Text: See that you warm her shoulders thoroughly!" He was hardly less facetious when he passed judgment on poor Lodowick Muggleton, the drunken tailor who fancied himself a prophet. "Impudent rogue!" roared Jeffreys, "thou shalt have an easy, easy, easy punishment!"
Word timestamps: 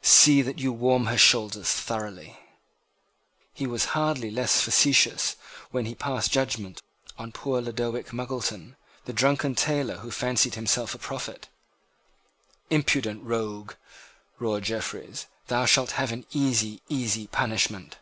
See 0.00 0.40
that 0.40 0.58
you 0.58 0.72
warm 0.72 1.04
her 1.04 1.18
shoulders 1.18 1.68
thoroughly!" 1.68 2.38
He 3.52 3.66
was 3.66 3.84
hardly 3.92 4.30
less 4.30 4.62
facetious 4.62 5.36
when 5.70 5.84
he 5.84 5.94
passed 5.94 6.32
judgment 6.32 6.80
on 7.18 7.30
poor 7.30 7.60
Lodowick 7.60 8.10
Muggleton, 8.10 8.76
the 9.04 9.12
drunken 9.12 9.54
tailor 9.54 9.98
who 9.98 10.10
fancied 10.10 10.54
himself 10.54 10.94
a 10.94 10.98
prophet. 10.98 11.50
"Impudent 12.70 13.22
rogue!" 13.22 13.74
roared 14.38 14.64
Jeffreys, 14.64 15.26
"thou 15.48 15.66
shalt 15.66 15.90
have 15.90 16.10
an 16.10 16.24
easy, 16.30 16.80
easy, 16.88 16.88
easy 16.88 17.26
punishment!" 17.26 17.98